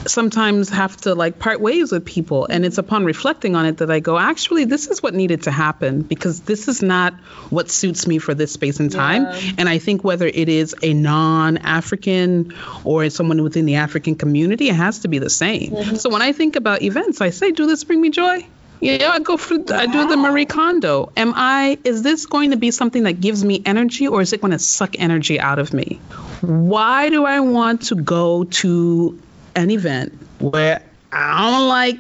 [0.06, 3.92] sometimes have to like part ways with people and it's upon reflecting on it that
[3.92, 7.14] i go actually this is what needed to happen because this is not
[7.50, 9.52] what suits me for this space and time Yeah.
[9.60, 14.76] and i think whether it is a non-african or someone within the african community it
[14.76, 15.96] has to be the same mm-hmm.
[15.96, 18.46] so when i think about events i say do this bring me joy
[18.82, 21.12] yeah, I go for I do the Marie Kondo.
[21.16, 24.42] Am I is this going to be something that gives me energy or is it
[24.42, 26.02] going to suck energy out of me?
[26.42, 29.20] Why do I want to go to
[29.56, 32.00] an event where I don't like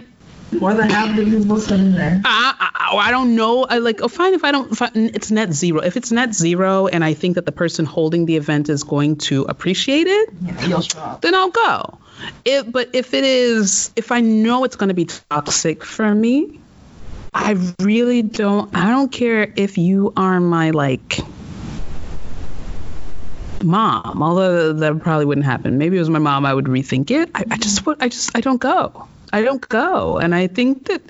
[0.59, 2.21] More than half the people sitting there.
[2.25, 3.63] I, I, I don't know.
[3.63, 4.71] I like, oh, fine if I don't.
[4.71, 5.79] If I, it's net zero.
[5.81, 9.15] If it's net zero, and I think that the person holding the event is going
[9.29, 11.21] to appreciate it, Yeah, you'll show up.
[11.21, 11.97] then I'll go.
[12.45, 16.59] It, but if it is, if I know it's going to be toxic for me,
[17.33, 18.75] I really don't.
[18.75, 21.19] I don't care if you are my like
[23.63, 24.21] mom.
[24.21, 25.77] Although that probably wouldn't happen.
[25.77, 26.45] Maybe it was my mom.
[26.45, 27.29] I would rethink it.
[27.35, 28.01] I, I just would.
[28.01, 28.35] I just.
[28.35, 29.07] I don't go.
[29.33, 30.17] I don't go.
[30.17, 31.01] And I think that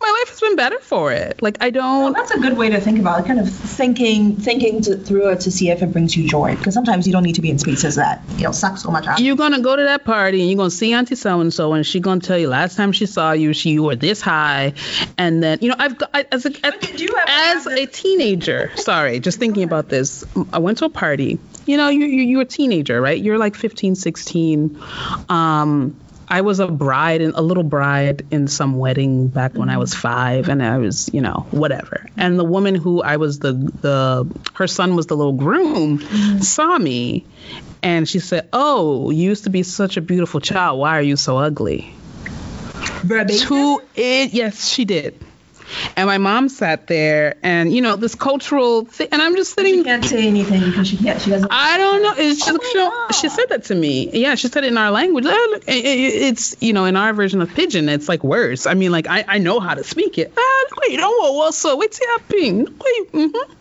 [0.00, 1.42] my life has been better for it.
[1.42, 2.12] Like I don't.
[2.12, 3.26] that's a good way to think about it.
[3.26, 6.54] Kind of thinking, thinking to, through it to see if it brings you joy.
[6.56, 9.06] Because sometimes you don't need to be in spaces that you know suck so much
[9.06, 9.18] out.
[9.18, 11.84] You're gonna go to that party and you're gonna see Auntie so and so, and
[11.84, 14.74] she's gonna tell you last time she saw you, she you were this high,
[15.16, 17.86] and then you know I've got I, as a as, do you ever as a
[17.86, 18.70] teenager.
[18.76, 20.24] Sorry, just thinking about this.
[20.52, 21.38] I went to a party.
[21.68, 23.20] You know, you you you're a teenager, right?
[23.20, 24.80] You're like 15, 16.
[25.28, 29.76] Um, I was a bride and a little bride in some wedding back when I
[29.76, 32.06] was five, and I was, you know, whatever.
[32.16, 36.00] And the woman who I was the the her son was the little groom
[36.40, 37.26] saw me,
[37.82, 40.78] and she said, "Oh, you used to be such a beautiful child.
[40.78, 41.92] Why are you so ugly?"
[43.40, 45.22] To it, yes, she did.
[45.96, 49.74] And my mom sat there, and you know this cultural thing, and I'm just sitting.
[49.74, 51.20] She can't say anything because she can't.
[51.20, 51.50] She doesn't.
[51.50, 52.14] I don't know.
[52.16, 54.10] It's just Oh she, she said that to me.
[54.12, 55.24] Yeah, she said it in our language.
[55.24, 57.88] Look, it- it- It's you know in our version of pidgin.
[57.88, 58.66] It's like worse.
[58.66, 60.32] I mean, like I, I know how to speak it.
[60.36, 61.78] Ah, wait, don't what's up?
[61.78, 62.64] What's happening?
[62.64, 63.52] Wait, mm-hmm.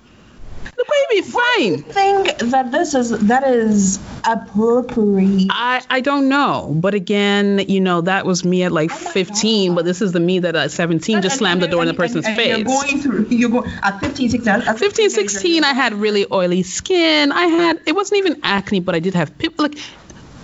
[0.77, 1.83] Wait, be fine.
[1.83, 5.47] think that this is that is appropriate.
[5.49, 9.85] I, I don't know, but again, you know, that was me at like 15, but
[9.85, 11.93] this is the me that at 17 just And- slammed the and- door in the
[11.93, 12.57] person's and face.
[12.57, 13.27] You're going through.
[13.29, 14.53] You're going at 15, 16.
[14.53, 17.31] At 15, 16, I had really oily skin.
[17.31, 19.59] I had, it wasn't even acne, but I did have pimp.
[19.59, 19.77] Like,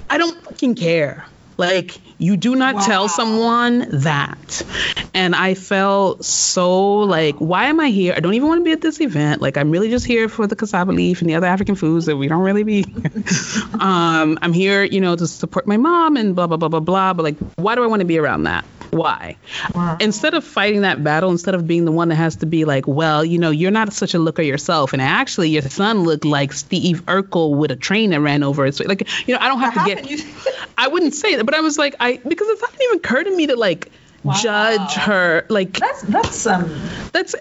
[0.10, 1.26] I don't, fucking care.
[1.58, 2.82] Like you do not Wow.
[2.82, 4.64] tell someone that.
[5.14, 8.14] And I felt so like, why am I here?
[8.16, 9.42] I don't even want to be at this event.
[9.42, 12.18] Like I'm really just here for the cassava leaf and the other African foods that
[12.18, 12.86] we don't really be.
[13.80, 17.14] um, I'm here, you know, to support my mom and blah blah blah blah blah.
[17.14, 18.66] But like, why do I want to be around that?
[18.94, 19.38] Why?
[19.76, 19.98] Wow.
[20.00, 22.88] Instead of fighting that battle, instead of being the one that has to be like,
[22.88, 26.54] well, you know, you're not such a looker yourself, and actually your son looked like
[26.54, 28.76] Steve Urkel with a train that ran over it.
[28.76, 30.10] So, like, you know, I don't have to get.
[30.10, 30.24] You-
[30.78, 33.36] I wouldn't say that, but I was like, I because it didn't even occur to
[33.36, 33.92] me to like
[34.42, 35.46] judge her.
[35.50, 36.72] Like That's that's um.
[37.12, 37.36] that's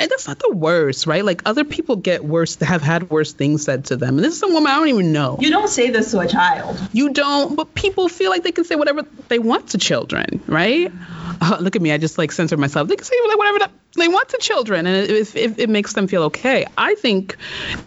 [0.00, 1.24] and that's not the worst, right?
[1.24, 4.42] Like other people get worse, have had worse things said to them, and this is
[4.42, 5.38] a woman I don't even know.
[5.40, 6.78] You don't say this to a child.
[6.92, 10.92] You don't, but people feel like they can say whatever they want to children, right?
[11.40, 12.88] Uh, look at me, I just like censored myself.
[12.88, 16.06] They can say like whatever they want to children, and if, if it makes them
[16.06, 16.64] feel okay.
[16.76, 17.36] I think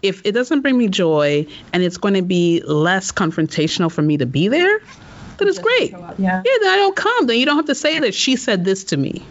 [0.01, 4.17] if it doesn't bring me joy and it's going to be less confrontational for me
[4.17, 4.81] to be there,
[5.41, 5.91] then it's great.
[5.91, 6.43] Yeah.
[6.45, 7.25] Yeah, then I don't come.
[7.25, 9.25] Then you don't have to say that she said this to me.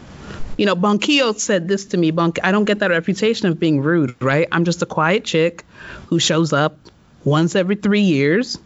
[0.58, 2.10] You know, Bonquillo said this to me.
[2.10, 4.48] Bonk, I don't get that reputation of being rude, right?
[4.50, 5.64] I'm just a quiet chick
[6.08, 6.76] who shows up
[7.24, 8.58] once every three years.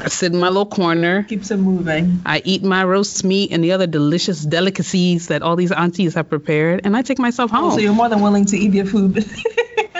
[0.00, 1.22] I sit in my little corner.
[1.24, 2.22] Keeps it moving.
[2.24, 6.28] I eat my roast meat and the other delicious delicacies that all these aunties have
[6.28, 7.72] prepared, and I take myself oh, home.
[7.72, 9.16] So you're more than willing to eat your food.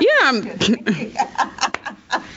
[0.01, 0.43] yeah, I'm.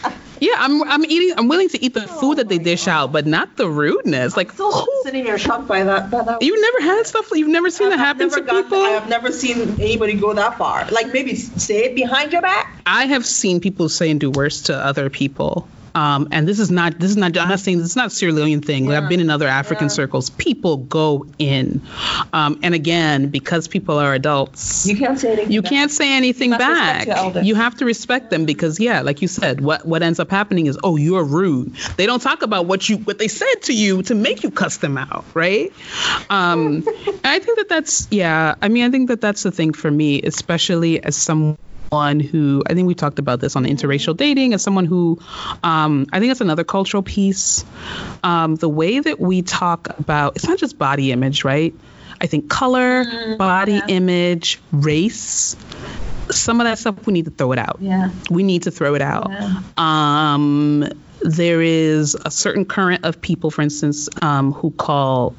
[0.39, 0.83] yeah, I'm.
[0.83, 1.37] I'm eating.
[1.37, 4.35] I'm willing to eat the food that they dish out, but not the rudeness.
[4.37, 6.09] Like, Still sitting there shocked by that.
[6.11, 6.41] By that.
[6.41, 7.29] you've never had stuff.
[7.33, 8.81] You've never seen that I've happen to gotten- people.
[8.81, 10.85] I have never seen anybody go that far.
[10.91, 12.81] Like maybe say it behind your back.
[12.85, 15.67] I have seen people say and do worse to other people.
[15.95, 18.09] Um, and this is not this is not I'm not saying this is not a
[18.09, 18.85] Sierra Leonean thing.
[18.87, 19.89] Like, I've been in other African Yeah.
[19.89, 20.29] circles.
[20.29, 21.81] People go in,
[22.33, 25.51] um, and again because people are adults, You can't say anything.
[25.51, 25.71] you back.
[25.71, 27.43] can't say anything You back.
[27.43, 30.67] You have to respect them because yeah, like you said, what what ends up happening
[30.67, 31.75] is oh you're rude.
[31.97, 34.77] They don't talk about what you what they said to you to make you cuss
[34.77, 35.71] them out, right?
[36.29, 36.83] Um,
[37.23, 38.55] I think that that's yeah.
[38.61, 41.55] I mean I think that that's the thing for me, especially as someone
[41.91, 45.19] who I think we talked about this on interracial dating as someone who
[45.63, 47.65] um, I think it's another cultural piece.
[48.23, 51.73] Um, the way that we talk about it's not just body image, right?
[52.21, 55.55] I think color, body image, race,
[56.29, 57.77] some of that stuff we need to throw it out.
[57.79, 58.09] Yeah.
[58.29, 59.27] We need to throw it out.
[59.29, 59.61] Yeah.
[59.77, 60.89] Um,
[61.21, 65.35] there is a certain current of people, for instance, um, who call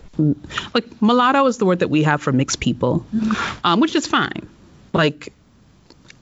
[0.74, 3.06] like mulatto is the word that we have for mixed people,
[3.64, 4.48] um, which is fine.
[4.92, 5.32] Like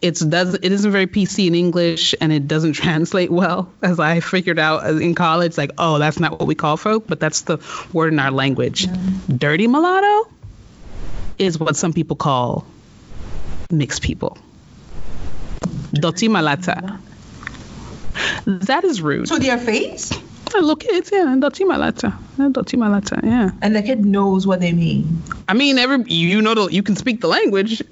[0.01, 4.21] it's does it isn't very PC in English and it doesn't translate well, as I
[4.21, 5.57] figured out in college.
[5.59, 7.59] Like, oh, that's not what we call folk, but that's the
[7.93, 8.87] word in our language.
[9.29, 10.31] Dirty mulatto
[11.39, 12.67] is what some people call
[13.71, 14.39] mixed people.
[15.93, 16.99] Doti malata.
[18.47, 19.27] That is rude.
[19.27, 20.13] To their face,
[20.55, 22.17] Uh, Look, it's yeah, doti malata.
[22.53, 23.51] Doti malata, yeah.
[23.63, 25.23] and the kid knows what they mean.
[25.49, 27.83] I mean, every you know, the, you can speak the language.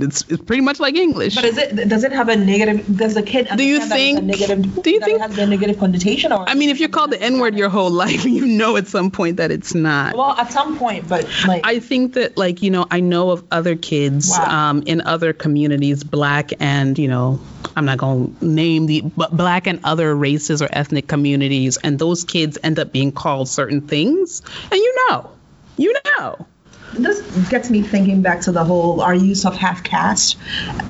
[0.00, 1.34] It's, it's pretty much like English.
[1.34, 1.88] But is it?
[1.88, 2.84] Does it have a negative?
[2.96, 4.82] Does the kid Do you understand that a think- negative?
[4.84, 6.32] do you that think- it has a negative connotation?
[6.32, 8.86] Or I mean, if you're called the N word your whole life, you know at
[8.86, 10.14] some point that it's not.
[10.16, 13.44] well, at some point, but like I think that, like, you know, I know of
[13.50, 14.70] other kids Wow.
[14.70, 17.40] um, in other communities, black and, you know,
[17.76, 21.98] I'm not going to name the, but black and other races or ethnic communities, and
[21.98, 25.30] those kids end up being called certain things, and you know,
[25.76, 26.46] you know.
[26.94, 30.36] this gets me thinking back to the whole our use of half caste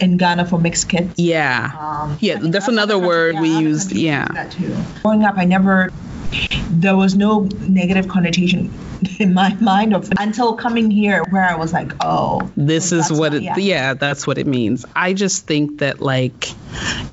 [0.01, 1.19] in Ghana for mixed kids.
[1.19, 1.73] Yeah.
[1.79, 4.29] Um, Yeah, think that's another word we used, yeah.
[4.33, 4.75] That too.
[5.03, 5.91] Growing up, I never.
[6.71, 8.73] There was no negative connotation
[9.19, 13.35] in my mind of until coming here, where I was like, oh, this is what
[13.35, 13.57] it yeah.
[13.57, 13.95] yeah.
[13.95, 16.51] that's what it means i just think that like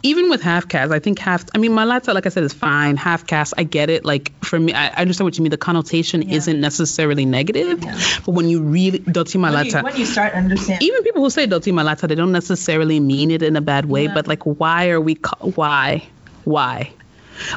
[0.04, 2.98] even with half caste i think half i mean malata like i said is fine
[2.98, 5.58] half caste i get it like for me i, I understand what you mean the
[5.58, 6.36] connotation Yeah.
[6.38, 8.00] isn't necessarily negative Yeah.
[8.26, 11.46] but when you really doti When malata when you start understanding, even people who say
[11.46, 15.02] doti malata they don't necessarily mean it in a bad way but like why are
[15.02, 16.04] we why
[16.44, 16.92] why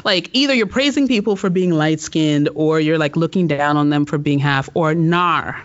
[0.03, 3.89] like either you're praising people for being light skinned or you're like looking down on
[3.89, 5.61] them for being half or nar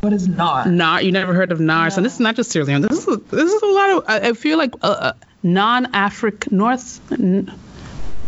[0.00, 0.68] what is nar?
[0.68, 2.82] Nar, you never heard of NARS, and this is not just Sierra Leone.
[2.82, 4.04] This is this is a lot of.
[4.06, 7.00] I, I feel like uh, uh, non-African North.
[7.10, 7.50] N-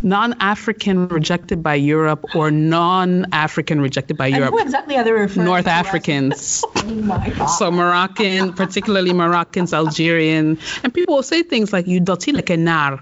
[0.02, 4.52] Non-African rejected by Europe or non-African rejected by And Europe.
[4.52, 6.62] who exactly are they referring North to Africans.
[6.76, 7.46] Oh my God.
[7.46, 12.56] So Moroccan, particularly Moroccans, Algerian, and people will say things like "you doti like a
[12.56, 13.00] nar."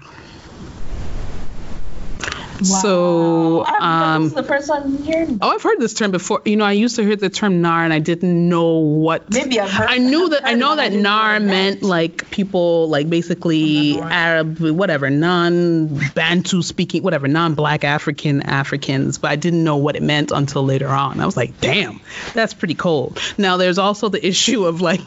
[2.63, 5.39] So, um, this is the first time hearing.
[5.41, 6.41] oh, I've heard this term before.
[6.45, 9.31] You know, I used to hear the term nar, and I didn't know what.
[9.31, 9.89] Maybe I've heard.
[9.89, 12.89] I knew that I know it, but I that nar what it meant like people
[12.89, 14.11] like basically From the north.
[14.11, 20.31] Arab, whatever, non-Bantu speaking, whatever, non-Black African Africans, but I didn't know what it meant
[20.31, 21.19] until later on.
[21.19, 22.01] I was like, damn,
[22.33, 23.19] that's pretty cold.
[23.37, 25.01] Now there's also the issue of like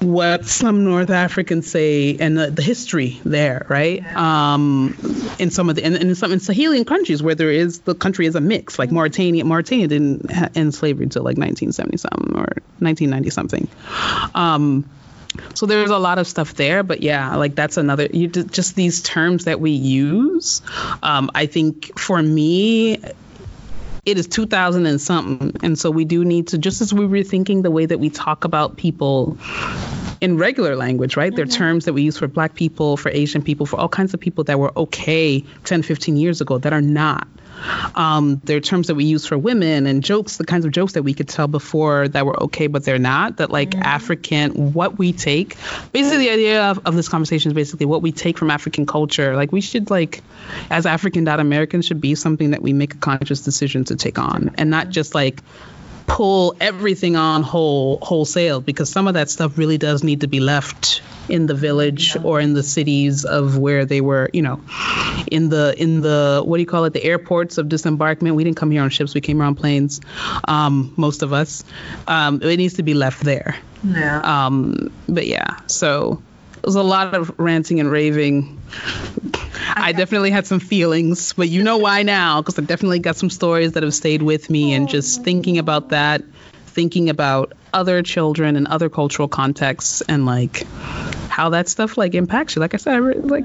[0.00, 4.04] what some North Africans say and the, the history there, right?
[4.16, 4.96] Um,
[5.38, 7.94] in some of the and, and in some in Sahelian countries where there is the
[7.94, 9.44] country is a mix, like Mauritania.
[9.44, 13.68] Mauritania didn't end slavery until like 1970 something or 1990 something.
[14.34, 14.88] Um,
[15.54, 18.06] so there's a lot of stuff there, but yeah, like that's another.
[18.06, 20.62] You just these terms that we use.
[21.02, 23.02] Um, I think for me,
[24.06, 27.22] it is 2000 and something, and so we do need to just as we were
[27.22, 29.36] thinking the way that we talk about people
[30.20, 31.34] in regular language, right?
[31.34, 31.56] There are mm-hmm.
[31.56, 34.44] terms that we use for black people, for Asian people, for all kinds of people
[34.44, 37.26] that were okay 10, 15 years ago that are not.
[37.94, 40.94] Um, there are terms that we use for women and jokes, the kinds of jokes
[40.94, 43.38] that we could tell before that were okay, but they're not.
[43.38, 45.56] That like African, what we take,
[45.92, 49.36] basically the idea of, of this conversation is basically what we take from African culture.
[49.36, 50.22] Like we should like,
[50.70, 54.18] as African dot Americans, should be something that we make a conscious decision to take
[54.18, 55.42] on, and not just like
[56.10, 60.40] pull everything on whole wholesale because some of that stuff really does need to be
[60.40, 64.60] left in the village or in the cities of where they were you know
[65.30, 68.34] in the in the what do you call it the airports of disembarkment.
[68.34, 69.14] We didn't come here on ships.
[69.14, 70.00] We came here on planes
[70.48, 71.62] um, most of us.
[72.08, 73.56] Um, it needs to be left there.
[73.84, 74.20] Yeah.
[74.20, 76.20] um, but yeah so
[76.58, 78.59] it was a lot of ranting and raving
[79.76, 82.40] I definitely had some feelings, but you know why now?
[82.40, 85.90] Because I definitely got some stories that have stayed with me, and just thinking about
[85.90, 86.22] that,
[86.66, 90.66] thinking about other children and other cultural contexts, and like
[91.28, 92.60] how that stuff like impacts you.
[92.60, 93.44] Like I said, I like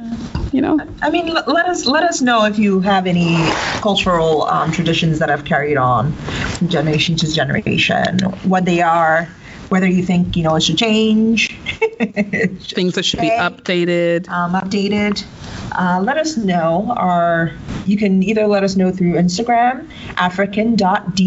[0.52, 3.36] you know, I mean, l- let us let us know if you have any
[3.82, 9.28] cultural um, traditions that have carried on from generation to generation, what they are,
[9.70, 11.56] whether you think you know it should change,
[12.00, 14.28] things that should be updated.
[14.30, 15.26] um, updated.
[15.72, 16.94] Uh, let us know.
[16.96, 17.52] Our
[17.86, 21.20] you can either let us know through Instagram, African.dot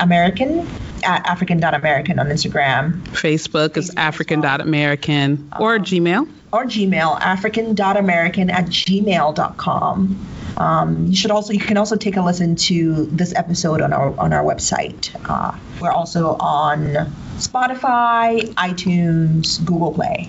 [0.00, 0.66] American
[1.04, 4.58] at African.American on Instagram Facebook is Facebook as African well.
[4.58, 6.28] dot American or Gmail.
[6.52, 10.26] or Gmail, African.American at gmail.com.
[10.56, 14.18] Um, you should also you can also take a listen to this episode on our
[14.18, 15.10] on our website.
[15.28, 20.28] Uh, we're also on Spotify, iTunes, Google Play.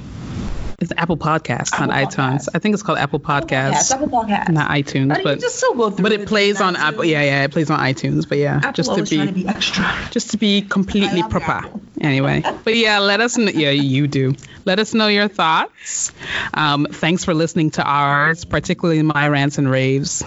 [0.80, 2.50] It's Apple Podcasts, not Apple iTunes.
[2.54, 4.50] I think it's called Apple Podcasts, Yes, Apple Podcast.
[4.50, 5.10] not iTunes.
[5.10, 6.88] But you But just still go through but it plays on Apple.
[6.88, 7.06] Apple.
[7.06, 8.28] Yeah, yeah, it plays on iTunes.
[8.28, 9.86] But yeah, Apple just to always trying to be be extra.
[10.12, 11.52] just to be completely proper.
[11.68, 11.82] Apple.
[12.02, 13.52] Anyway, but yeah, let us know.
[13.54, 14.36] Yeah, you do.
[14.66, 16.12] Let us know your thoughts.
[16.54, 20.22] Um, thanks for listening to ours, particularly my rants and raves.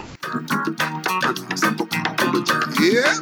[2.81, 3.21] Yeah.